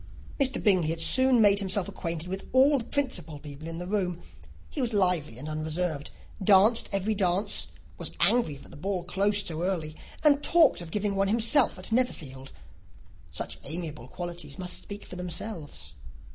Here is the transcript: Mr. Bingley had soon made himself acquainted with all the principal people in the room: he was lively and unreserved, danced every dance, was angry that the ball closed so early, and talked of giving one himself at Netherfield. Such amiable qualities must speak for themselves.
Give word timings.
Mr. 0.39 0.57
Bingley 0.63 0.89
had 0.89 0.99
soon 0.99 1.39
made 1.41 1.59
himself 1.59 1.87
acquainted 1.87 2.27
with 2.27 2.47
all 2.53 2.79
the 2.79 2.83
principal 2.85 3.37
people 3.37 3.67
in 3.67 3.77
the 3.77 3.85
room: 3.85 4.19
he 4.67 4.81
was 4.81 4.93
lively 4.93 5.37
and 5.37 5.47
unreserved, 5.47 6.09
danced 6.43 6.89
every 6.91 7.13
dance, 7.13 7.67
was 7.99 8.09
angry 8.19 8.57
that 8.57 8.69
the 8.69 8.77
ball 8.77 9.03
closed 9.03 9.45
so 9.45 9.61
early, 9.61 9.95
and 10.23 10.41
talked 10.41 10.81
of 10.81 10.89
giving 10.89 11.13
one 11.13 11.27
himself 11.27 11.77
at 11.77 11.91
Netherfield. 11.91 12.51
Such 13.29 13.59
amiable 13.63 14.07
qualities 14.07 14.57
must 14.57 14.81
speak 14.81 15.05
for 15.05 15.17
themselves. 15.17 15.93